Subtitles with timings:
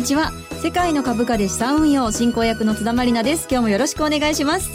[0.00, 0.32] こんにちは。
[0.62, 3.46] 世界の株価で資産運用進行役の津田まりなです。
[3.50, 4.70] 今日もよろしくお願いします。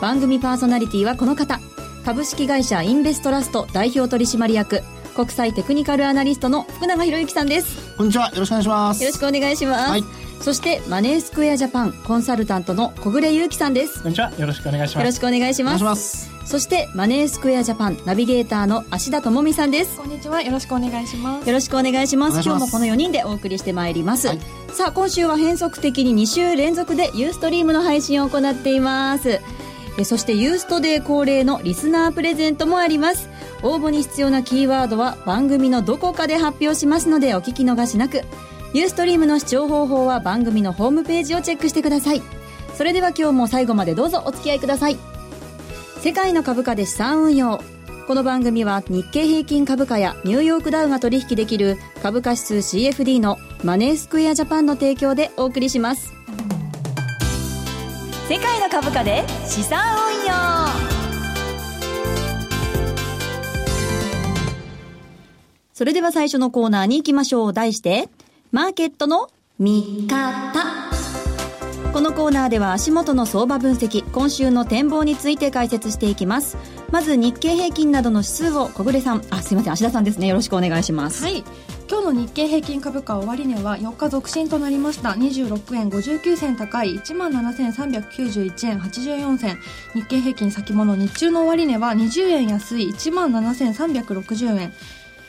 [0.00, 1.60] 番組パーソナリティはこの方。
[2.06, 4.80] 株式会社インベストラスト代表取締役
[5.14, 7.96] 国際テクニカルアナリストの福永博之さんです。
[7.98, 8.30] こんにちは。
[8.30, 9.02] よろしくお願いします。
[9.02, 10.04] よろしくお願いします、はい、
[10.42, 14.02] そしてマネースクエアジャパンコンサルタントの小暮優樹さんです。
[14.02, 14.32] こんにちは。
[14.32, 15.02] よろしくお願いします。
[15.02, 16.32] よろしくお願いします。
[16.44, 19.98] そしてマネースクエアジャパンナビゲーターの芦田智美さんです。
[19.98, 20.42] こんにちは。
[20.42, 21.46] よろしくお願いします。
[21.46, 22.42] よろしくお願いします。
[22.42, 24.40] 今日もこの4人でお送りしてまいります、はい、
[24.72, 29.40] さあ今週は変則的に2週連続でユーストリームの配信を行っています。
[29.96, 33.28] えそしてユーストデー恒例のリスナープレゼントもあります。
[33.62, 38.22] 応募に必要なキーワードは番組のどこかで発表しますのでお聞き逃しなく
[38.74, 42.22] ユーストリームの視聴方法は番組のホームページをチェックしてください。
[42.74, 44.96] それでは今日も最後までどうぞお付き合いください。
[46.00, 47.60] 世界の株価で資産運用。
[48.06, 56.12] この番組は日経平均株価やニューヨークダウが取引できる株価指数 CFD のマネースクエアジャパンの提供でお送りします。
[58.26, 60.32] 世界の株価で資産運用。
[65.74, 67.52] それでは最初のコーナーに行きましょう。
[67.52, 68.08] 題して
[68.52, 70.92] マーケットの見方。
[71.90, 76.58] このコーナーでは足元の相場分析今週の展望について解説していきます。
[76.90, 80.26] まず日経平均などの指数を小暮さんあすいません芦田さんですね。
[80.26, 81.24] よろしくお願いします。
[81.24, 81.42] はい。
[81.90, 85.12] 今日の日経平均株価終値は4日続伸となりました。
[85.12, 89.58] 26円59銭高い1万7391円84銭。
[89.94, 94.74] 日経平均先物日中の終値は20円安い1万7360円。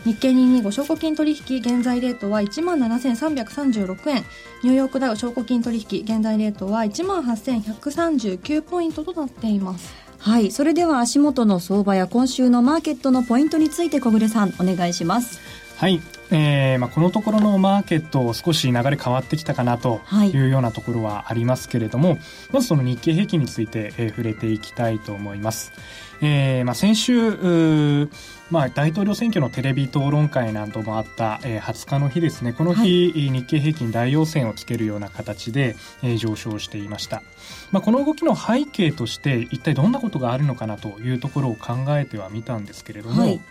[0.05, 4.25] 日経225証拠金取引現在レートは1万7336円。
[4.63, 9.93] ニューヨークダウ証拠金取引現在レートは1万8139ポイントとなっています。
[10.19, 10.51] はい。
[10.51, 15.39] それでは足元の相場や今週のマーケットのポイントについて小暮さんお願いします。
[15.77, 20.01] はい、えーまあ、このところのマーケット少し流れ変わってきたかなと
[20.33, 20.37] い。
[20.37, 22.19] うようなところはありますけれども、はい、
[22.53, 25.73] まずその日経平均について、えー、触れていきたいと思います。
[26.21, 28.07] えーまあ、先週
[28.51, 32.53] まあ、大統領選挙のテレビ討論会などもあった、えー、20日の日ですね。
[32.53, 37.23] この日、はい、日経平均大陽線をつけるような形で、えー、上昇していました、
[37.71, 43.41] まあ、この動きの背景として一体どんなことがあるのかなというところを考えてはみたんですけれども、はい、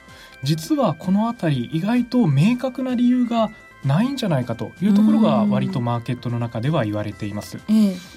[0.43, 3.51] 実はこの辺り意外と明確な理由が
[3.85, 7.59] ないんじゃないかというところが割とマーケットの中では言われています。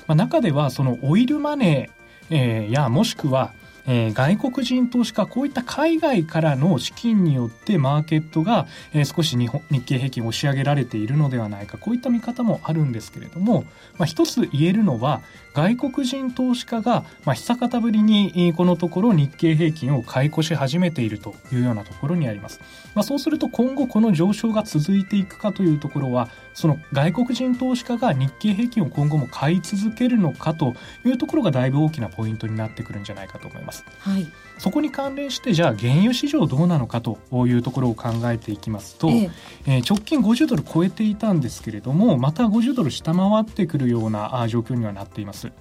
[0.08, 3.54] まあ、中ではそのオイルマネー、えー、やもしくは
[3.88, 13.66] えー、外国人投資家こういった海外からの資金によってマーケットが、えー、少し日本日経平均押し上げられているのではないかこういった見方もあるんですけれども、
[13.98, 15.22] まあ、一つ言えるのは
[15.54, 22.60] 外国人投資家が、まあ、久方ぶりにこのところ日経平均を買い越し始めているというようなところにあります。
[22.94, 30.76] まあ、そうすると今後この上昇が続いていくかというところはその外国人投資家が日経平均を今後も買い続けるのかと
[31.06, 33.75] いうところがだいぶ大きなポイントになってくるんじゃないかと思います。
[34.00, 34.32] はい。
[34.58, 37.18] そこに関連してじゃあ原油市場どうなのかと
[37.48, 39.32] いうところを考えていきますと、ええ。
[39.68, 45.52] えー、直近50ドル超えていたんですけれどもまた50ドル下回ってくるような状況にはなっています、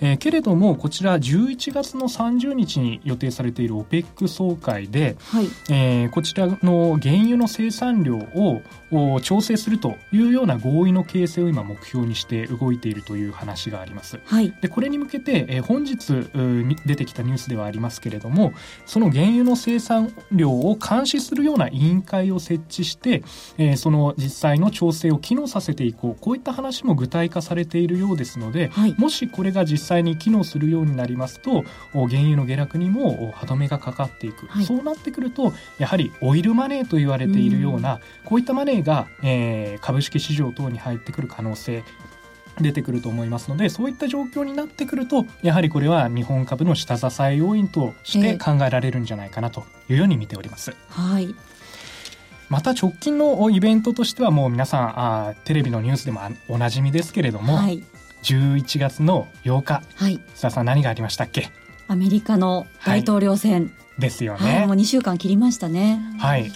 [0.00, 8.62] えー、けれどもこちら11月の30日に予定されている OPEC 総会で、はい、えー、こちらの原油の生産量を
[9.22, 16.28] 調整するというような合意の形成を今目標にして動いているという話があります、はい、でこれに向けて、えー、本日
[16.86, 18.43] 出てきたニュースではありますけれども
[18.86, 23.22] その原油の生産量を監視するような委員会を設置して、
[23.58, 26.20] えー、その実際の調整を機能させていこう。
[26.20, 41.84] こういった話も具体化されているようですので、はい、もしこれが実際に機能するようになりますと原油の下落にも歯止めがかかっていく、はい、そうなってくるとやはりオイルマネーと言われているような、うこういったマネーが、えー、株式市場等に入ってくる可能性
[42.60, 50.70] 出てくると思いますのでそういった状況になってくるとやはりこれは日本株の下支え要因として考えられるんじゃないかなというように見ております。
[50.70, 51.34] えー、はい。
[52.48, 57.82] また直近のイベントとしてはもう皆さんあテレビのニュースでもおなじみですけれども、はい、
[58.22, 61.48] 11月の8日、はい、須田さん何がありましたっけ？
[61.88, 63.68] アメリカの大統領選、は
[63.98, 66.00] い、ですよね、はい、もう2週間切りましたね。
[66.18, 66.52] はい。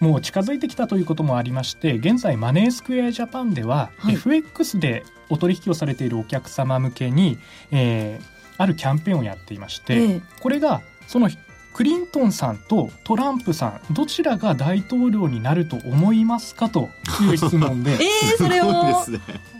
[0.00, 7.38] もう近づいてきたということもありまして現在マネースクエアジャパンでは、はい、FX でお取引をされているお客様向けに、
[7.70, 8.24] えー、
[8.58, 11.28] あるキャンペーンをやっていまして、えー、これがその
[11.74, 16.70] クリントンさんとトランプさんどちらが大統領になると思いますか？
[16.70, 16.88] と
[17.20, 17.92] いう質問で。
[18.00, 18.66] えー、それを、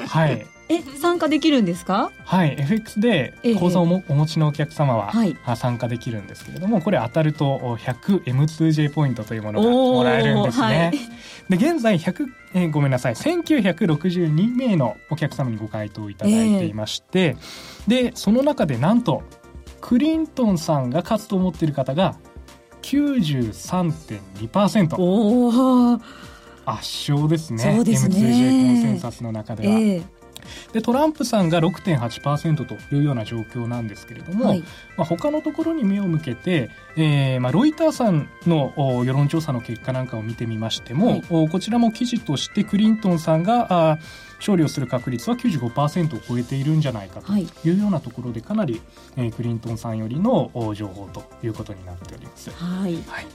[0.07, 2.11] はいえ参加できるんですか？
[2.25, 10.87] はい FX で口座をお持ちのお客様は、はい、参加できるんですけれどもこれ当たると 100M2J ポイントというものがもらえるんですね、は
[11.55, 19.23] い、で現在100、えー、ごめんなさい1962名のお客様にご回答いただいていまして、えー、でその中でなんと
[19.81, 22.17] クリントンさんが勝つと思っている方が
[22.83, 26.01] 93.2%おお
[26.69, 27.75] 圧勝ですね。
[27.77, 28.17] そうですね。
[28.17, 29.75] M2J コンセンサスの中では。
[29.75, 30.03] えー
[30.73, 34.61] でトランプさんが6.8%というような状況なんですけれども、はい、
[34.97, 38.73] まあ、他のところに目を向けて、えーまあ、ロイターさんの
[39.05, 43.99] 世論調査の結果なんかを見てみましても、はい、こちらも記事としてクリントンさんがあ
[44.39, 47.47] 勝利をする確率は95%を超えているんじゃないかとい。
[47.65, 48.81] うようなところでかなり、
[49.17, 52.51] えー、クリントンさんよりの情報ということになっております。
[52.51, 53.27] はい、はい。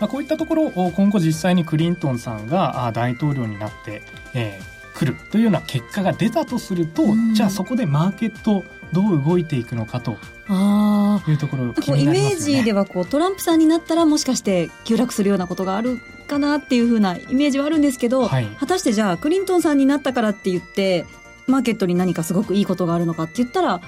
[0.00, 4.02] まあ、こういったところを今後実際にクリントンさんが大統領になって、
[4.34, 15.98] えー、くるというような結果が出たとすると、うん、じゃあそこでマーケットどう動いていくのかというところね、イメージではこうトランプさんになったらもしかして急落するようなことがある
[16.28, 21.06] かなっていうふうなイメージはあるんですけど、はい、果たしてじゃあクリントンさんになったからって言って
[21.46, 23.80] マーケットに何かすごくいいことがあるのかって言ったら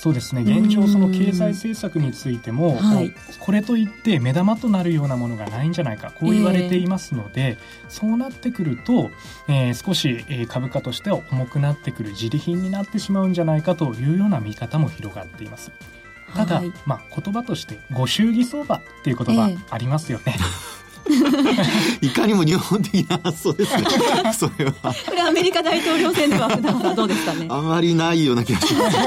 [0.00, 0.40] そうですね。
[0.40, 6.10] 現状その経済政策についても、はい、これといって目玉となるようなものがないんじゃないか。
[6.18, 7.56] こう言われていますので、えー、
[7.90, 9.10] そうなってくると、
[9.46, 15.70] えー、少し株価としては重くなってくる自利品になってしまうんじゃないかというような見方も広がっています。
[16.34, 20.36] ただ、はい、まあ、言葉としてご祝儀相場っていう言葉ありますよね。
[20.38, 20.80] えー
[22.00, 23.84] いかにも日本的な発想ですね。
[24.36, 24.72] それは。
[25.06, 27.46] これアメリカ大統領選では 普段はどうですかね？
[27.48, 28.98] あまりないような気がします。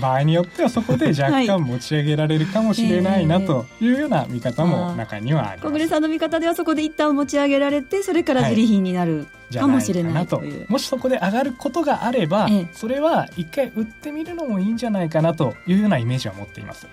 [0.00, 5.66] 場合によってはそこで若干持ち上げられるかもしれないなというような見方も中にはあります。
[5.66, 16.86] 小暮さんの見方ではそこで一旦持ち上げられてそれから自利品になる、かもしれないともしそこで上がることがあれば、それは一回売ってみるのもいいんじゃないかなというようなイメージは持っています。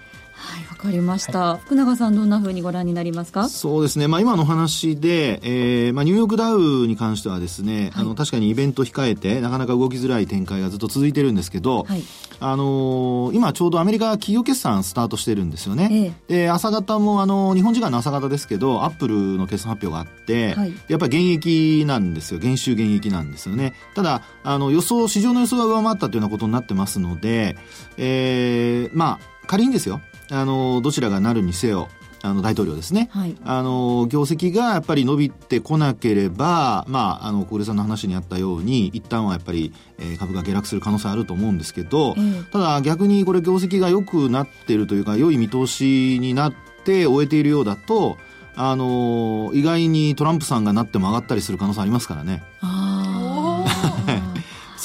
[0.45, 3.49] はい、わかりました、はい、福永さんどんなふうにご覧になりますか？
[3.49, 12.03] そうですね、まあ、今の話で、えーまあ、ニューヨークダウに関してはですね、はい、あの確かにイベント控えてなかなか動きづらい展開がずっと続いてるんですけど、はい、
[12.39, 22.39] あのー、今ちょうどアメリカ企業決算スタートしてるんですよね、ええ、で朝方もあの日本時間の朝方ですけどアップルの決算発表があって、はい、やっぱり減益なんですよ。
[22.39, 23.73] 減収減益なんですよね。
[23.95, 27.57] ただあの予想市場の予想が上回ったというようなことになってますので、
[27.97, 30.01] えー、まあ仮にですよ
[30.31, 31.87] あのどちらがなるにせよ
[32.25, 48.17] あの大統領ですね、はい、あの業績がやっぱり伸びてこなければ、まあ、あの小暮さんの話にあったように一旦はやっぱり、えー、株が下落する可能性あると思うんですけど、えー、ただ逆にこれ業績が良くなっているというか良い見通しになって終えているようだと
[48.55, 52.41] あの意外にトランプさんがなっても上がったりする可能性ありますからね。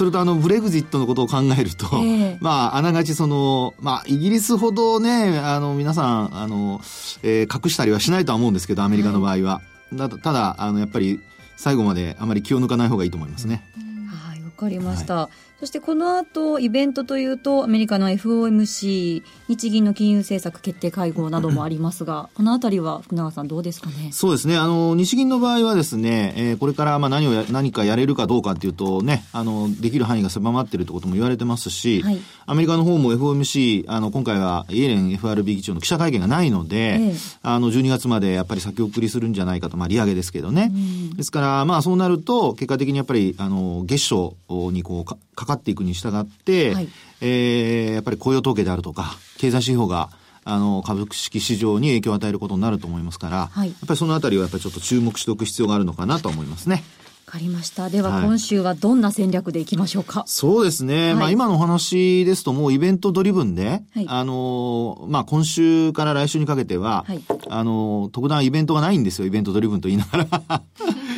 [0.01, 6.81] それとあのブレグジットのことを考えると、えー、 まああながちその、まあイギリスほどね、あの皆さん、あの、
[7.23, 9.61] えー、隠したりはしないとは思うんですけど、アメリカの場合は。
[9.95, 11.21] はい、ただ、あのやっぱり
[11.59, 13.63] 最後まであまり気を抜かない方がいいと思いますね。
[14.09, 15.15] はい、わかりました。
[15.15, 24.09] はいそしてこの後イベントというとアメリカの FOMC 日銀の金融政策決定会合などもありますがこのあたりは福永さんどうですかね？
[24.11, 24.57] そうですね。
[24.57, 40.73] あの日銀の場合はですね、えー、これからまあ何をや何かやれるかどうかっていうとねあのできる範囲が狭まっているということも言われてますし、はい、アメリカの方も FOMC あの今回はイエレン FRB 議長の記者会見がないので、ええ、あの12月までやっぱり先送りするんじゃないかとまあ利上げですけどね、
[41.17, 44.37] ですからまあそうなると結果的にやっぱりあの月初
[44.73, 46.89] にこうかかかっていくに従って、はい、
[47.21, 50.11] えー、やっぱり雇用統計であるとか、経済指標が、
[50.45, 56.83] あの、株式市場に影響を与えることになると思いますから、はい、やっぱりそのあたりはやっぱりちょっと注目しておく必要があるのかなと思いますね。
[57.27, 57.89] わかりました。
[57.91, 61.09] では、今週はどんな戦略でいきましょうか、はい、そうですね。
[61.09, 67.07] はい、まあ今のお話ですともうイベントドリブンで、はい、あの、まあ今週から来週にかけては、
[67.49, 69.27] あの、特段イベントがないんですよ。
[69.27, 70.63] イベントドリブンと言いながら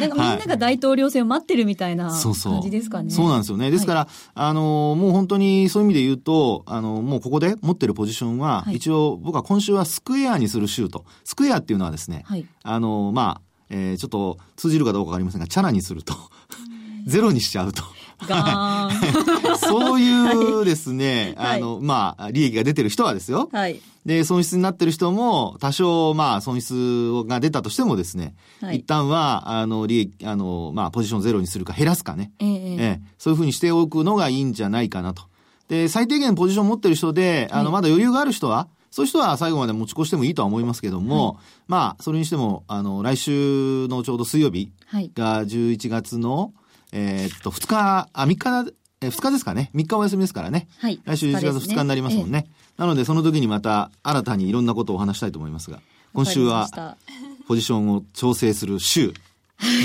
[0.09, 3.11] なんかみんなが大統領選を待ってるみたいな感じですかね。
[3.11, 3.71] そうなんですよね。
[3.71, 11.05] ですから、はい、あの、もう本当にそういう意味で言うと、あの、もうここで持ってるポジションは、はい、一応僕は今週はスクエアにする週と。
[11.25, 13.41] スクエアっていうのはですね、はい、あの、まあ、
[13.71, 16.15] えー、ちょっと通じるかどうかわかりませんが、チャラにすると。
[17.07, 17.83] ゼロにしちゃうと。
[19.59, 23.49] そういうですね、あの、まあ、利益が出てる人はですよ。
[23.53, 23.81] はい。
[24.05, 32.33] で、損失になってる人も、多少、まあ、損失が出たとしてもですね、はい、一旦は、あの、利益、あの、まあ、ポジションゼロにするか減らすかね。
[32.41, 35.23] えー、えー、そういうふうにしておくのがいいんじゃないかなと。
[35.69, 44.73] で、最低限ポジション持ってる人で、あの、まだ余裕がある人は、そういう人は最後まで持ち越してもいいとは思いますけども、はい、まあ、それにしても、あの、来週のちょうど水曜日
[45.15, 46.53] が11月の、
[46.93, 49.71] えー、っと、2日、あ、3日、えー、2日ですかね。
[49.75, 50.69] 3日お休みですからね。
[50.79, 51.01] はい。
[51.05, 52.43] 来週11月2日になりますもんね。
[52.43, 55.81] ねなので、その時にまた新たにいろんなことをお話したいと思いますが、
[56.15, 56.97] 今週は、
[57.47, 59.13] ポジションを調整する週。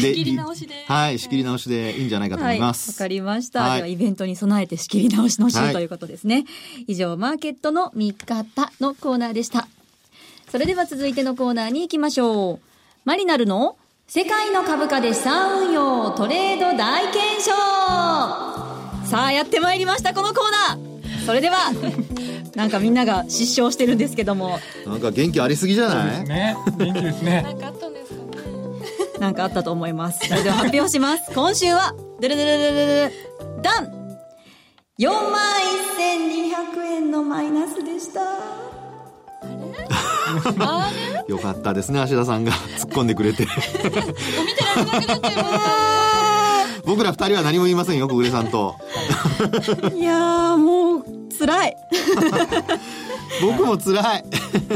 [0.02, 0.74] で、仕切り直しで。
[0.88, 2.90] はい、仕切り直しでいいんじゃないかと思います。
[2.90, 3.62] わ、はい、かりました。
[3.62, 6.46] はい、では、イベントに備えて仕切り直しの週、はい、ということですね。
[6.88, 9.68] 以上、マーケットの見方のコーナーでした。
[10.52, 12.60] それでは続いてのコーナーに行きましょう。
[13.06, 13.78] マリナルの
[14.08, 17.52] 世界の株価で資産運用トレード大検証
[19.06, 20.97] さあ、やってまいりました、このコーナー
[21.28, 21.72] それでは、
[22.56, 24.60] なんかみんなが失笑してるんですけども。
[24.86, 26.24] なんか元気ありすぎじゃない？
[26.26, 26.56] ね。
[26.78, 27.42] 元気ですね。
[27.44, 28.14] なんかあったんです
[29.20, 30.26] なんかあったと思います。
[30.28, 31.32] それでは発表します。
[31.36, 33.86] 今週は、ドゥルドゥルドゥルドゥル、ダン
[35.00, 35.22] !4 万
[35.98, 38.22] 1200円のマイナスでした。
[40.60, 41.26] あれ？
[41.28, 43.44] よかったですね、芦田さんが突っ込んでくれて。
[43.84, 46.17] 見てられなくなっちゃいます
[46.88, 48.76] 僕ら二人は何も言いませんよ、小暮さんと。
[49.94, 51.06] いやもう、
[51.38, 51.78] 辛い。
[53.42, 54.24] 僕も辛い。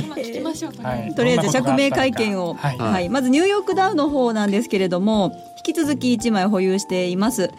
[0.04, 0.84] 今聞きましょう。
[0.84, 5.32] はい、とりあえず釈明会見を、はい、はい、まずニューヨークダウの方なんですけれども、
[5.66, 7.50] 引き続き1枚保有しています。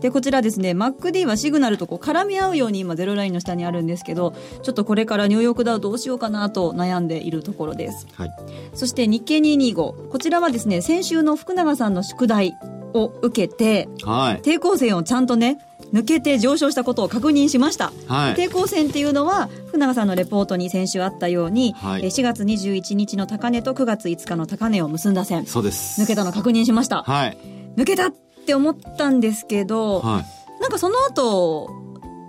[0.00, 8.30] でこちらですね MacD はシグナルとこう絡み合うように今ゼロラインの下にあるんですけどちょっとこれからニューヨークダウどうしようかなと悩んでいるところです、はい、
[8.74, 12.54] そして日経225こちらはですね先週の福永さんの宿題
[12.94, 15.58] を受けて、はい、抵抗線をちゃんとね
[15.92, 25.46] 抜けて上昇したことを確認しました、はい、抵抗線っていうのは福永さんのレポートに先週あったように、はい、4月21日の高値と9月5日の高値を結んだ線。
[25.46, 26.00] そうです。
[26.02, 27.38] 抜けたの確認しました、はい、
[27.76, 28.10] 抜けた
[28.48, 30.24] って思ったんですけど、は
[30.58, 31.68] い、なんかその後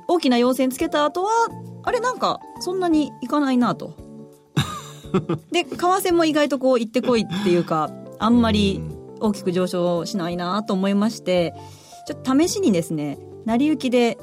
[0.09, 1.29] 大きな陽線つけた後は
[1.83, 3.95] あれなんかそんなにいかないなと。
[5.53, 8.81] で為替も意外とこう行ってこいっていうかあんまり
[9.21, 11.55] 大きく上昇しないなと思いまして
[12.05, 14.17] ちょっと試しにですね成り行きで、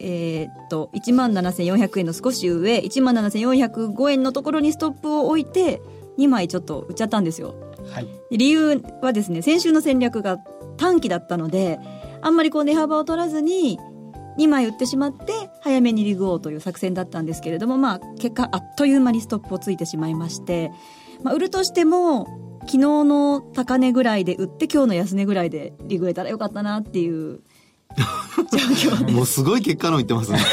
[0.00, 5.80] えー、っと、1万7400円の少し上、1万7405円のところにストップを置いて、
[6.18, 7.54] 2枚ちょっと売っちゃったんですよ。
[7.92, 10.38] はい、理由はですね、先週の戦略が
[10.76, 11.80] 短期だったので、
[12.20, 13.78] あんまりこう値幅を取らずに、
[14.38, 20.70] 2枚売ってしまって早めにリグオーという作戦だったんですけれども、まあ、結果あっという間にストップをついてしまいまして、
[21.22, 22.26] まあ、売るとしても
[22.66, 27.40] 昨日の高値ぐらいで売って今日の安値ぐらいでリグえたらよかったなっていう
[29.10, 30.38] もうすごい結果の言ってますね。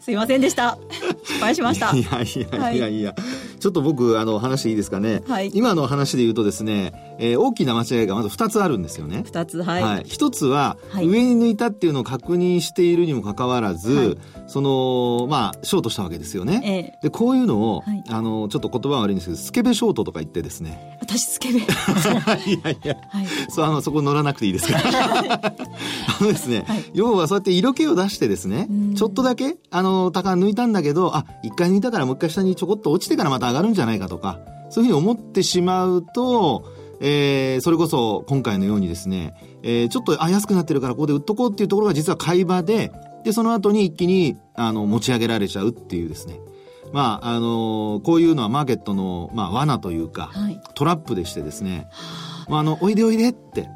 [0.00, 0.78] すいませんでした。
[1.24, 1.94] 失敗しました。
[1.94, 3.18] いやいやいやいや、はい、
[3.66, 9.24] ちょっと僕あの話いいですかね、はい、今の話で言うとですね、えー、大きな間違いがまず2つあるんですよね。
[9.26, 20.96] 2つはい、はい、1つは、上に抜いたっていうのを確認しているにもかかわらず、そのまあショートしたわけですよね、えー、でこういうのを、あのちょっと言葉悪いんですけどスケベショートとか言ってですね。
[21.00, 21.58] 私スケベ。
[21.58, 21.62] い
[22.62, 24.78] やいや、はい、そうあのそこ乗らなくていいですか？
[24.80, 25.52] ら あ
[26.20, 36.64] のですね、はい、要はそうやって色気を出してですね、ちょっとだけ、あの、高抜いたんだけど、あ、一回抜いたからもう一回下にちょこっと落ちてからまた上がるんじゃないかとか、そういうふうに思ってしまうと、
[37.00, 42.92] えー、それこそ今回のようにですね、えー、ちょっと、あ、安くなってるからここで売っとこうっていうところが実は買い場で、
[43.24, 46.38] で、その後に一気に、あの、持ち上げられちゃうっていうですね。
[46.92, 51.88] まあ、あのー、こういうのはマーケットの、まあ、罠というか、はい、トラップでしてですね、
[52.48, 53.68] まあ、あの、おいでおいでって、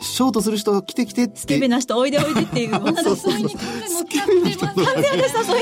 [0.00, 1.36] ショートする人来て来てって。
[1.36, 2.70] スケベな人おいでおいでっていう。
[2.72, 3.32] そうそうそう。
[3.32, 3.48] 完
[4.32, 4.50] 全に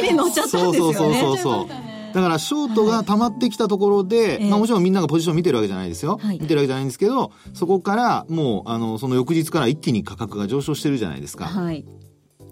[0.03, 0.95] 誘いに乗っちゃったんですよね。
[0.95, 1.92] そうそうそうそう。
[2.13, 6.19] だからショートが溜まってきたところで、はい、まあもちろんみんながポジション見てるわけじゃないですよ。
[6.23, 11.47] はい、見てるわけじゃないんですけど、そこからもう、あの、その翌日から一気に価格が上昇してるじゃないですか。
[11.47, 11.85] はい。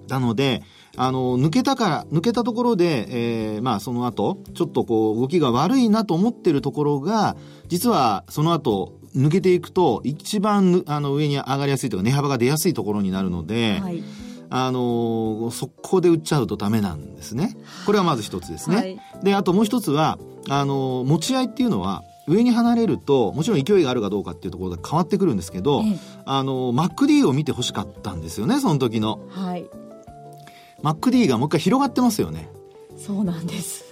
[0.09, 0.63] なので、
[0.97, 3.07] あの、抜けたから、抜けたところで、
[3.55, 7.37] えー、まあその後、ちょっとこう、動きが悪いなと思ってるところが、
[7.69, 14.03] 実はその後、抜けていくと、一番あの上に上がりやすいというか、値幅が出やすいところになるので、はい、
[14.51, 17.57] あの、速攻で売っちゃうとダメなんですね。
[17.87, 18.77] これはまず一つですね。
[18.77, 29.21] はい、で、あともう一つは、あの、持ち合いっていうのは、上に離れると、もちろん勢いがあるかどうかっていうところで変わってくるんですけど、ええ、あの、MacD を見て欲しかったんですよね、その時の。
[29.31, 29.67] はい。
[30.83, 32.51] MacD がもう一回広がってますよね。
[32.97, 33.90] そうなんです。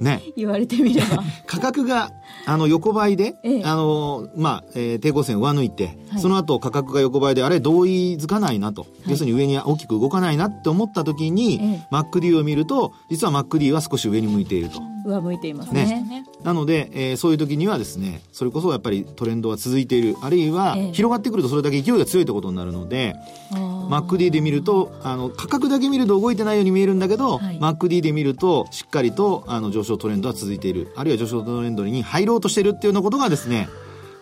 [0.00, 0.22] ね。
[0.36, 1.22] 言われてみれば。
[1.46, 2.10] 価格が、
[2.46, 14.89] あの、横ばいで、ええ、あの、まあ、えー、抵抗線上抜いて、はい、その後価格が横ばいで、あれ、同意づかないなと、はい、要するに上に大きく動かないなって思った時に、ええ、MacD を見ると、実は MacD は少し上に向いていると。
[15.04, 15.84] 上向いていますね。
[16.08, 16.26] ね。
[16.42, 23.14] なので、えー、そういう時にはですね、それこそやっぱりトレンドは続いている、あるいは、広がってくるとそれだけ勢いが強いってことになるので、
[23.52, 33.68] MacD で見ると、あの、価格だけ見ると動いてないように見えるんだけど、はい、MacD で見ると、しっかりと、あの、上昇トレンドは続いている、あるいは上昇トレンドに入ろうとしているっていうようなことがですね、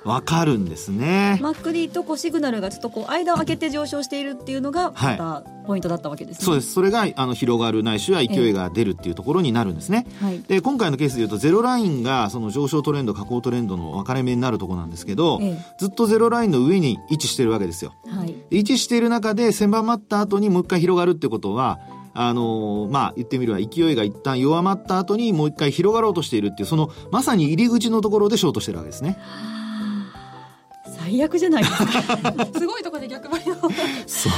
[0.05, 1.39] わかるんですね。
[1.43, 6.45] マックディとこうシグナルがちょっとこう間を空けて上昇しているっていうのがまたポイントだったわけですね。
[6.45, 6.73] そうです。
[6.73, 10.07] それがあの広がるないしは勢いが出るっていうところになるんですね。
[10.21, 17.95] はい、で今回のケースでいうとゼロラインがその上昇トレンド下降トレンドの分かれ目になるところなんですけど、ええ、ずっとゼロラインの上に位置してるわけですよ。
[18.07, 21.81] はい、位置している中で狭まった後にもう一回広がるってことは
[22.15, 29.19] あのー、まあ、言ってみれば勢いが一旦弱まった後にもう一回広がろうとしているっていう、そのまさに入り口のところでショートしてるわけですね。
[31.09, 32.47] 最悪じゃないですか。
[32.59, 33.57] すごいところで逆張りの
[34.07, 34.33] そう。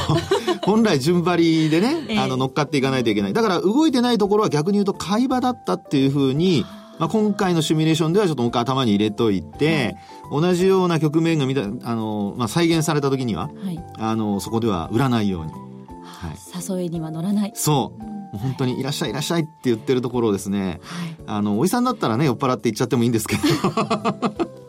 [0.62, 3.32] 本来順張りでね、 えー、あの乗っかっていかないといけない。
[3.32, 6.64] だから動いてないところは逆に言うと買い場だったっていうふうに
[7.00, 9.42] まあ、今回のシミュレーションではちょっと頭に入れとい。
[9.42, 9.96] て、
[10.30, 15.52] 同じような局面が見たあの、まあ、再現された時には、はい、あのそこでは売らないように。
[16.02, 17.52] はい、誘いには乗らない。
[17.54, 18.02] そう。
[18.02, 24.59] もう本当にいらっしゃいいらっしゃいって言ってるところをですね、はい、あのおじさんだったらね酔っ払って行っちゃってもいいんですけど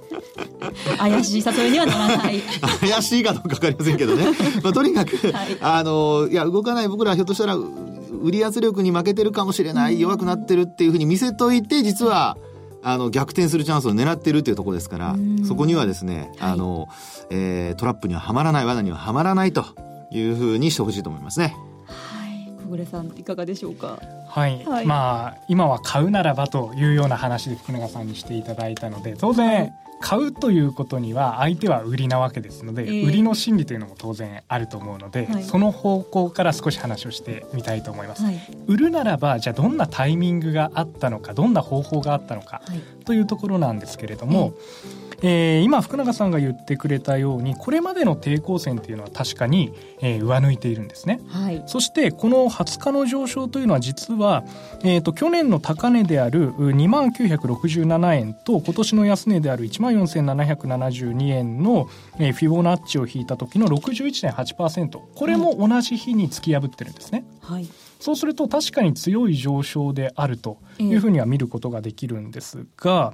[0.98, 2.42] 怪しい誘いにはならない。
[2.80, 4.26] 怪しいかどうか分かりませんけどね、
[4.64, 12.38] まあ、とにかく、はい、あのいや動かない僕らはひょっとしたら売り圧力に負けてるかもしれない、弱くなってるっていうふうに見せといて実は
[12.84, 15.16] あの逆転するチャンスを狙ってるっていうところですから
[15.48, 16.88] そこにはですね、あの、
[17.30, 19.66] えー、トラップにははまらない罠にははまらないと
[20.12, 21.56] いうふうにしてほしいと思いますね。
[21.86, 24.00] はい、小暮さんいかがでしょうか？
[24.28, 29.72] はい、はい、まあ今は買うならばというような話で福永さんにしていただいたので当然、
[30.02, 42.62] 買うということには相手は売りなわけですので、えー、売りの心理というのも当然あると思うので、はい、その方向から少し話をしてみたいと思います、はい、売るならばじゃあどんなタイミングがあったのかどんな方法があったのか、
[43.04, 54.44] というところなんですけれども、えーえー、今福永さんが言ってくれたようにこれまでの抵抗線っていうのは確かに、えー、上抜いているんですね、はい、そしてこの20日の上昇というのは実は、
[54.84, 61.88] えーと、去年の高値である2万967円と今年の安値である1万4772円の、
[62.20, 67.24] えー、フィボナッチを引いた時の61.8%これも同じ日に突き破ってるんですね。
[67.42, 67.68] はい
[68.02, 73.14] そうすると確かに強い上昇であるというふうには見ることができるんですが、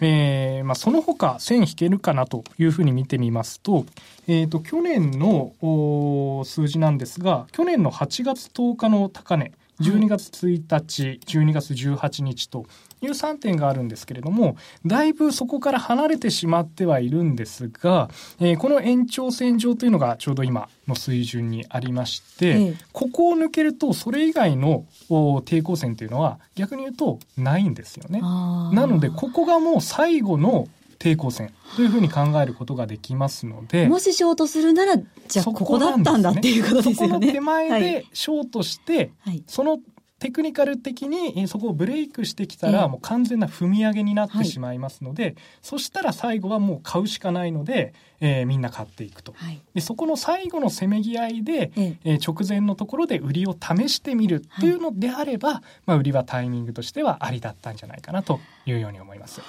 [0.00, 3.86] えー、まあ、その他線引けるかなというふうに見てみますと,、
[4.28, 12.66] えーと、去年の数字なんですが去年の8月10日の高値12月1日、12月18日と
[13.02, 18.08] いう3点があるんですけれども、だいぶそこから離れてしまってはいるんですが、
[18.40, 28.20] えー、この延長線上というのがちょうど今の水準にありまして、ええ、ここを抜けるとそれ以外の抵抗線というのは逆に言うとないんですよね。
[28.20, 37.32] なのでここがもう最後の抵抗線というふうに考えることができますのでもしショートするならじゃあここだったんだっていうことですよね。
[37.32, 39.78] 手前でショートして、はい、その
[40.18, 52.14] テクニカル的にそこをブレイクしてきたらもう完全な踏み上げになってしまいますので、はい、そしたら最後はもう買うしかないので、えー、みんな買っていくと、はい、でそこの最後のせめぎ合いで、ええ。
[52.14, 59.42] ー、直前のところで売りを試してみるっていうのであれば、はい、まあ、売りはタイミングとしてはありだったんじゃないかなというように思います。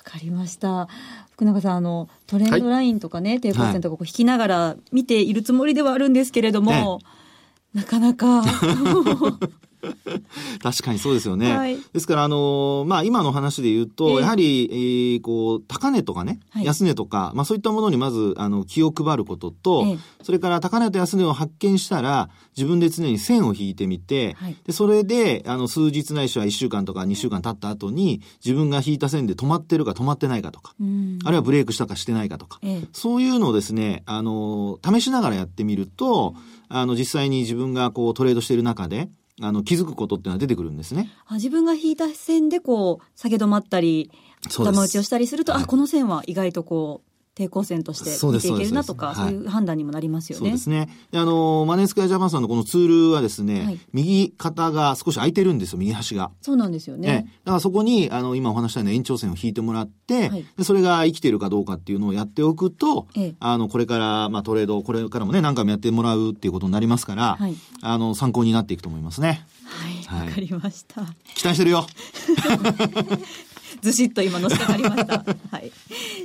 [0.00, 0.88] わかりました。
[1.32, 7.00] 福永さんあのトレンドラインとかね、抵抗線とかこう引きながら見ているつもりではあるんですけれども、
[7.74, 8.42] なかなか
[10.62, 11.56] 確かにそうですよね。
[11.56, 36.34] はい、ですから、あのー、まあ、今の話で言うと、えー、やはり、えー、こう、高値とかね、はい、安値とか、まあ、そういったものにまず、あの、気を配ることと、えー、それから高値と安値を発見したら、自分で常に線を引いてみて、はい、で、それで、あの、数日ないしは1週間とか2週間経った後に、自分が引いた線で止まってるか止まってないかとか、あるいはブレイクしたかしてないかとか、えー、そういうのをですね、あの、試しながらやってみると、
[36.68, 39.10] あの、実際に自分がこう、トレードしている中で、
[39.42, 41.10] あの気づくことっていうのは出てくるんですね。
[41.26, 44.10] あ自分が引いた線でこう下げ止まったり
[44.46, 47.02] 頭打ちをしたりすると、あこの線は意外とこ
[47.40, 50.40] う抵抗線として見ていけるなとか、そういう判断にもなりますよね。
[50.40, 50.88] そうですね。
[51.12, 56.30] あの、マネースクエアジャパンさんのこのツールはですね、はい、右肩が少し空いてるんですよ、右端が。
[56.42, 57.32] そうなんですよね。
[57.44, 69.46] だからそこに、あの、今お話したような延長線を引いてもらって、はい、でそれが生きているかどうかっていうのをやっておくと、ええ、あの、これから、まあトレード、これからもね、何回もやってもらうっていうことになりますから、はい、あの、参考になっていくと思いますね。
[70.08, 71.02] はい、わ、かりました。
[71.34, 71.86] 期待してるよ。
[73.82, 75.24] ずしっと今のしかかりました。
[75.50, 75.72] はい。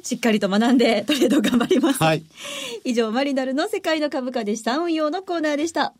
[0.03, 2.03] しっかりと学んでトレード頑張ります。
[2.03, 2.23] はい。
[2.83, 5.93] 以上、マリナルの世界の株価で資産運用のコーナーでした。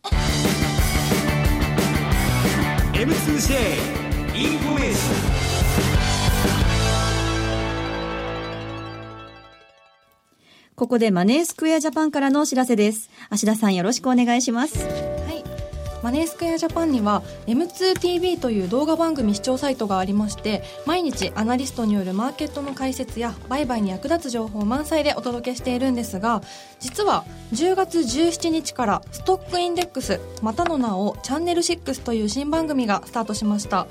[2.92, 3.96] M2J
[4.34, 5.36] インフォメーション
[10.76, 13.08] ここでマネースクエアジャパンからのお知らせです。
[13.30, 14.86] 芦田さんよろしくお願いします。
[16.02, 26.42] マネースクエアジャパンには M2TV という動画番組視聴サイトがありまして毎日アナリストによるマーケットの解説や売買に役立つ情報満載でお届けしているんですが
[26.80, 33.86] 実は10月17日からストックインデックスまたの名をチャンネル6という新番組がスタートしました。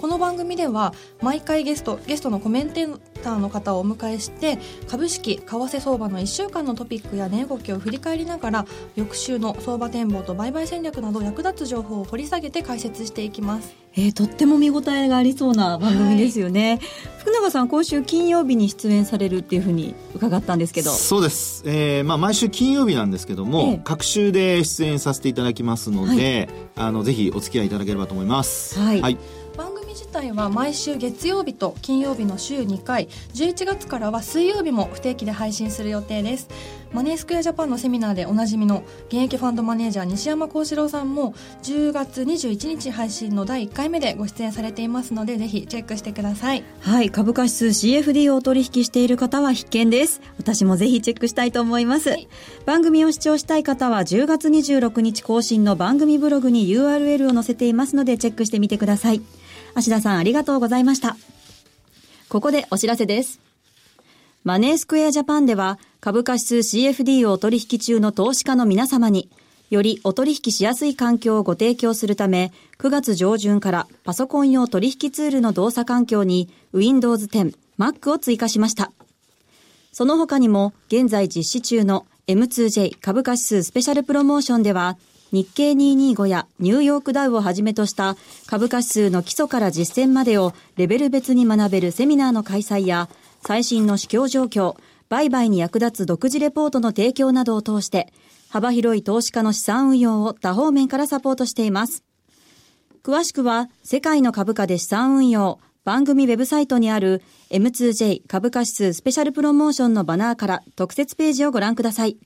[0.00, 13.74] この番組では毎回ゲストゲストのコメンテーターの方をお迎えして株式為替相場の1週間のトピックや値動きを振り返りながら翌週の相場展望と売買戦略など役立つ情報を掘り下げて解説していきます。
[13.96, 16.80] えー、とっても見応えがありそうな番組ですよね、はい、
[17.18, 20.90] 福永さん今週金曜日に出演されるっていうふうに伺ったんですけど。
[20.92, 28.78] そうです、えーまあ、毎週金曜日なんですけども、えー、各週で出演させていただきますので、はい、あのぜひお付き合いいただければと思います。
[28.78, 29.18] はい、はい
[30.08, 33.08] 体は毎週月曜日と金曜日の週2回。
[33.34, 36.48] 11月からは水曜日も不定期で配信する予定です。
[36.92, 46.64] マネースクエアジャパンのセミナーでおなじみの現役ファンドマネージャー西山幸四郎さんも10月21日配信の第1回目でご出演されていますのでぜひチェックしてください。
[46.80, 50.22] はい株価指数 CFD を取引している方は必見です。
[50.38, 52.28] 私もぜひチェックしたいと思います、はい、
[52.64, 59.20] 番組を視聴したい方は10月26日更新の番組ブログに URL を載せていますのでチェックしてみてください
[59.78, 61.16] 芦田さんありがとうございました。
[62.28, 63.40] ここでお知らせです。
[64.42, 69.30] マネースクエアジャパンでは株価指数 CFD をお取引中の投資家の皆様に
[69.70, 78.92] よりお取引しやすい環境をご提供するため9月上旬からパソコン用取引ツールの動作環境に Windows 10、Mac を追加しました。
[79.92, 84.98] その他にも現在実施中の M2J 株価指数スペシャルプロモーションでは
[85.32, 93.08] 日経225やニューヨークダウをはじめとした株価指数の基礎から実践までをレベル別に学べるセミナーの開催や
[93.42, 94.76] 最新の市況状況、
[95.08, 98.12] 売買に役立つ独自レポートの提供などを通して
[98.48, 102.04] 幅広い投資家の資産運用を多方面からサポートしています。
[103.02, 112.18] 詳しくは世界の株価で資産運用番組ウェブサイトにある M2J 株価指数スペシャルプロモーションのバナーから特設ページをご覧ください。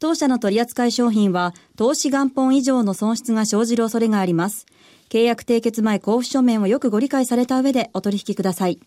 [0.00, 4.66] 当社の取扱い商品は、投資元本以上の損失が生じる恐れがあります。
[5.08, 8.78] 契約締結前交付書面をよくご理解された上でお取引ください。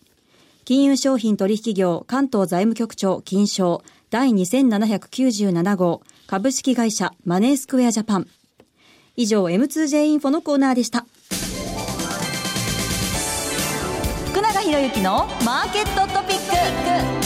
[0.63, 8.27] 金融商品取引業関東財務局長金賞第2797号株式会社マネースクエアジャパン。
[9.17, 11.05] 以上 M2J インフォのコーナーでした。
[14.31, 17.20] 福永博之のマーケットトピック。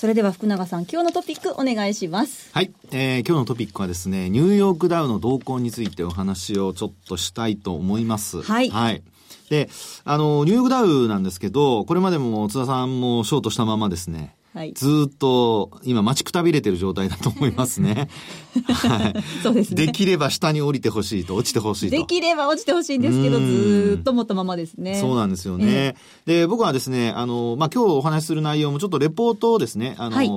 [0.00, 2.48] それでは福永さん、今日のトピックお願いします。
[2.54, 2.72] はい。
[2.90, 8.40] えー、今日のトピックはですね、ニューヨークダウの動向についてお話をちょっとしたいと思います。
[8.40, 8.70] はい。
[8.70, 9.02] はい。
[9.50, 9.68] で、
[10.04, 18.08] あの、ニューヨークダウなんですけど、これまでも津田さんもショートしたままですね、はい、ずっと今待ちくたびれてる状態だと思いますね。
[18.66, 19.42] はい。
[19.44, 19.86] そうですね。
[19.86, 21.96] できれば下に降りてほしいと、落ちてほしいと。
[21.96, 25.00] できれば落ちてほしいんですけど、ずっと持ったままですね。
[25.00, 25.66] そうなんですよね。
[25.66, 30.30] えー、で、僕はですね、あの、まあ、今日お話しする内容もちょっとレポートをですね、あの、はい、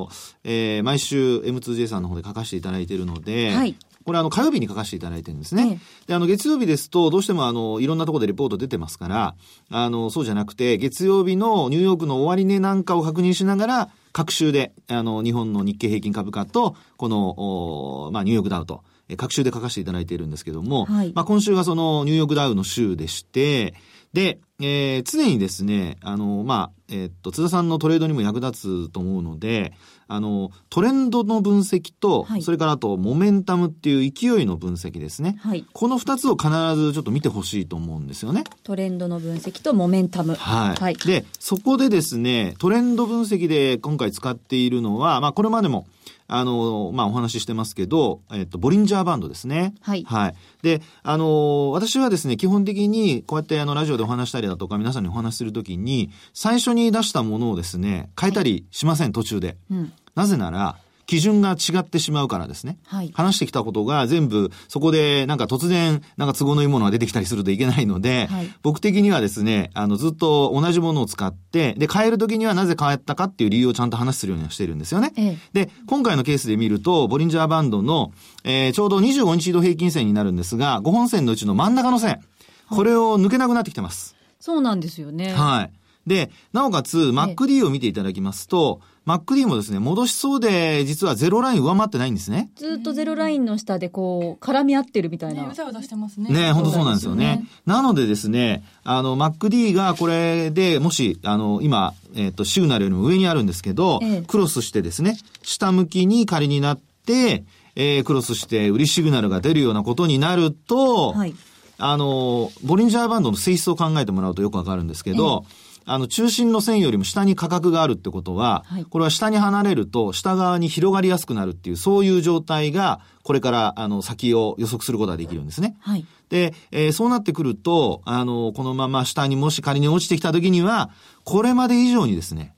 [0.44, 5.80] えー、毎週 M2J さんの方で書かせていただいているので、はい、これあの火曜日に書かせていただいてるんですね。
[6.06, 9.36] えで、あの月曜日ですとどうしてもあのいろんなところでレポート出てますから、
[9.70, 18.84] あのそうじゃなくて月曜日のニューヨークの終値なんかを確認しながら各週であの日本の日経平均株価とこの、まあ、ニューヨークダウと
[19.18, 23.74] 各週で書かせていただいているんですけども、はい、まあ今週がそのニューヨークダウの週でして、
[24.14, 29.74] で、えー、常にですね、あの、まあ、えー、っと、津田さんのトレードにも役立つと思うので、
[30.08, 35.38] あの、トレンドの分析と、はい、それからあと、モメンタムっていう勢いの分析ですね。
[35.42, 38.44] はい、この二つを必ずちょっと見てほしいと思うんですよね。
[38.64, 40.36] トレンドの分析とモメンタム。
[40.36, 40.76] はい。
[40.82, 45.88] はい、で、そこでですね、トレンド分析で今回使っているのは、まあ、これまでも、
[46.36, 49.76] あの、まあ、お話ししてますけど、えっと、ボリンジャーバンドですね。
[49.82, 50.04] はい。
[50.04, 50.36] はい。
[50.64, 59.58] で、あの、私はですね、基本的に、こうやってあの、ラジオでお話したりだとか、皆さんにお話しするときに、最初に出したものをですね、変えたりしません、途中で。
[59.70, 59.94] うん。
[60.16, 62.78] なぜなら、基準が違ってしまうからですね。
[62.86, 75.14] はい、話してきたことが全部そこでなんか突然なんか都合のいいものが出てきたりするといけないので、はい、僕的にはですね、あのずっと同じものを使って、で変えるときにはなぜ変えたかっていう理由をちゃんと話するようにしてるんですよね。
[75.18, 78.12] ええ、で、今回のケースで見ると、ボリンジャーバンドの、
[78.44, 82.22] えー、ちょうど25日移動平均線になるんですが、5本線のうちの真ん中の線、
[82.70, 84.16] これを抜けなくなってきてます。
[84.40, 85.34] そうなんですよね。
[85.34, 85.83] はい。
[86.08, 92.50] で、なおかつ、MacD を見ていただきますと、MacD もですね、戻しそうで、実はゼロライン上回ってないんですね。
[92.56, 95.44] ずっとゼロラインの下でこう、絡み合ってるみたいな。
[95.44, 96.30] ね、うざうざしてますね。
[96.30, 97.26] ね、本当そうなんですよね。
[97.26, 107.44] ねなのでですね、あの、MacD がこれで、もし、あの、今、えっ、ー、と、シグナルよりも上にあるんですけど、ええ、クロスしてですね、下向きに仮になって、
[107.76, 111.36] えー、クロスして売りシグナルが出るようなことになると、はい、
[111.78, 125.78] あの、ボリンジャーバンドの性質を考えてもらうとよくわかるんですけど、えあの、中心の線よりも下に価格があるってことは、はい、これは下に離れると、下側に広がりやすくなるっていう、そういう状態が、これから、あの、先を予測することができるんですね。
[125.82, 130.90] はい、で、えー、そうなってくると、あの、このまま下にもし仮に落ちてきた時には、
[131.24, 132.56] これまで以上にですね、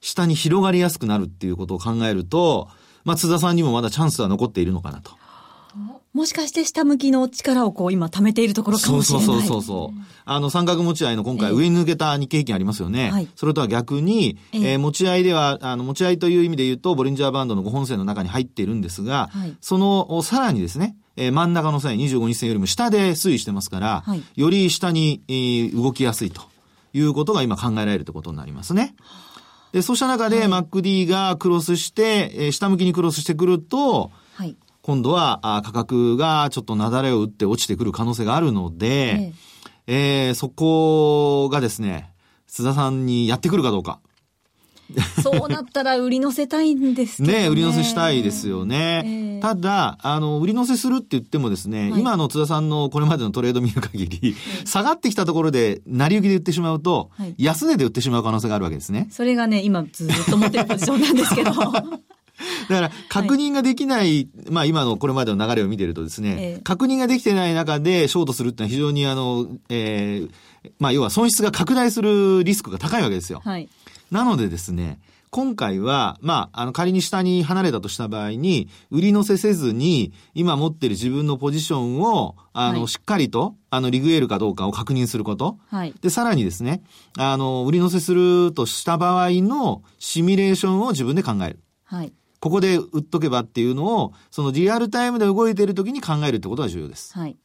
[0.00, 2.68] 下に広がりやすくなるっていうことを考えると、
[3.04, 5.12] まあ、津田さんにもまだチャンスは残っているのかなと。
[6.12, 9.26] もしかして下向きの力をこう今貯めているところかもしれない。
[9.26, 10.00] そうそうそうそう。
[10.24, 13.10] あの三角持ち合いの今回上に抜けた日経平均ありますよね。
[13.10, 26.42] はい、それとは逆に、えー、えー、持ち合いでは、あの持ち合いという意味で言うと、ボリンジャーバンドの5本線の中に入っているんですが、はい、そのさらにですね、えー、真ん中の線、25日線よりも下で推移してますから、はい、より下に、えー、動きやすいと
[26.92, 28.94] いうことが今考えられるということになりますね。
[29.72, 34.10] で、そうした中で、MacD がクロスして、えー、下向きにクロスしてくると、
[34.90, 39.32] 今度は価格がちょっとなだれを打って落ちてくる可能性があるので、え
[39.86, 42.12] ええー、そこがですね、
[42.48, 44.00] 津田さんにやってくるかどうか。
[45.22, 47.38] そうなったら売り乗せたいんですけどね。
[47.46, 49.02] ね売り乗せしたいですよね。
[49.04, 59.06] えー、ただ、あの、売り乗せするって言ってもですね、はい、今の津田さんのこれまでのトレード見る限り、下がってきたところで、成り行きで売ってしまうと、はい、安値で売ってしまう可能性があるわけですね。
[59.12, 61.52] それがね、今ずっと持ってるポジションなんですけど。
[62.68, 73.40] だから、確認ができない、はい、まあ今のこれまでの流れを見てるとですね、えー、確認ができてない中でショートするってのは非常にあの、えー、まあ要は損失が拡大するリスクが高いわけですよ。
[73.44, 73.68] はい、
[74.10, 75.00] なのでですね、
[75.30, 85.58] 今回は、まあ、あの、仮に下に離れたとした場合に、売り乗せせずに、今持ってる自分のポジションを、あの、はい、しっかりと、あの、リグエルかどうかを確認すること。
[85.68, 85.94] はい。
[86.00, 86.82] で、さらにですね、
[87.16, 91.60] あの、売り乗せするとした場合のシミュレーションを自分で考える。
[91.84, 92.12] はい。
[92.40, 97.12] ここで売っとけばっていうのを、そのリアルタイムで動いている時に考えるってことが重要です。
[97.18, 97.36] はい。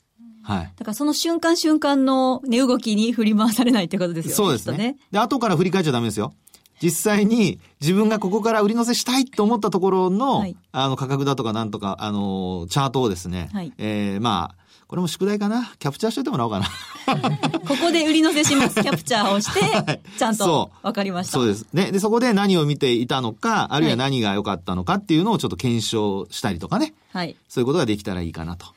[0.42, 0.74] はい。
[0.78, 4.36] だからその瞬間瞬間の値動きに振り回されないってことですよね。
[4.36, 4.78] そうですね。
[4.78, 6.34] ねで、後から振り返っちゃダメですよ。
[6.82, 15.74] 実際に自分がここから売り乗せしたいと思ったところの、はい、あの価格だとかなんとか、あの、チャートをですね、はい、えー、まあ、これも宿題かな？
[15.80, 16.68] キャプチャーしといてもらおうかな。
[17.68, 18.76] ここで売り乗せします。
[18.76, 21.34] キャプチャーをして、 ちゃんと分かりました。
[21.34, 21.66] そうです。
[21.74, 21.92] ね。
[21.92, 26.94] で、そこで何を見ていたのか、あるいは何が良かったのかっていうのをちょっと検証したりとかね。
[27.12, 27.36] はい。
[27.50, 28.68] そういうことができたらいいかなと。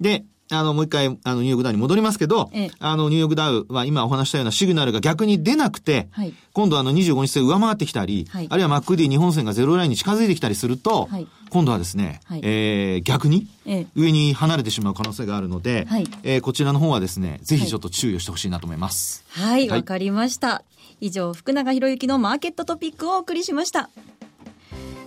[0.00, 13.46] で、あの、もう一回、あの、ニューヨークダウに戻りますけど、ええ、あの、ニューヨークダウは今お話したようなシグナルが逆に出なくて、はい、今度あの25日線上回ってきたり、はい、あるいは MacD 日本線がゼロラインに近づいてきたりすると、はい、今度はですね、はい、えー、逆に、
[13.94, 19.24] 上に離れてしまう可能性があるので、はい、えー、こちらの方はですね、ぜひちょっと注意をしてほしいなと思います。
[19.30, 20.62] はい、わ、かりました。
[21.00, 23.90] 以上、福永博之のマーケットトピックをお送りしました。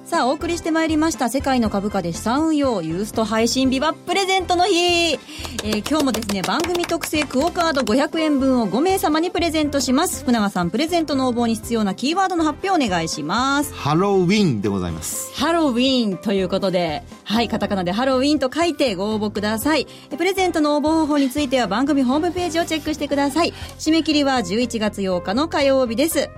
[0.06, 1.30] さあ、お送りしてまいりました。
[1.30, 5.14] 世界の株価で資産運用、ユースト配信日はプレゼントの日。
[5.14, 10.22] えー、今日もですね、番組特製クオカード500円分を5名様にプレゼントします。
[10.22, 13.74] 福永さん、プレゼントの応募に必要なキーワードの発表お願いします。
[13.74, 15.34] ハロウィンでございます。
[15.34, 19.88] ハロウィンということで、はい、カタカナでハロウィンと書いてご応募ください。
[20.16, 23.54] プレゼントの応募方法については番組ホームページをチェックしてください。
[23.80, 26.30] 締め切りは11月8日の火曜日です。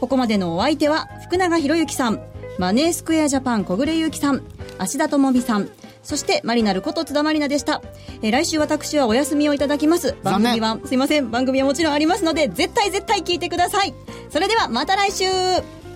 [0.00, 2.33] ここまでのお相手は福永博之さん。
[2.58, 4.42] マネースクエアジャパン小暮ゆうきさん、
[4.78, 5.68] 芦田智美さん、
[6.02, 7.82] そしてマリナルこと津田まりなでした。
[8.22, 10.16] えー、来週私はお休みをいただきます。
[10.22, 13.94] 番組は、すいません、番組はもちろんありますので、絶対絶対聞いてください。
[14.30, 15.24] それではまた来週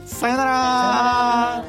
[0.06, 1.64] さよなら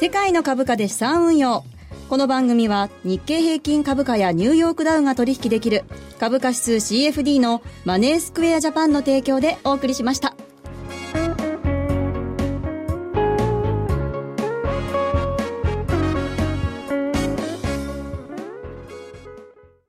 [0.00, 1.64] 世界の株価で資産運用。
[2.08, 5.84] この番組は日経平均株価やニューヨークダウが取引できる
[6.18, 10.34] 株価指数 CFD のマネースクエアジャパンの提供でお送りしました。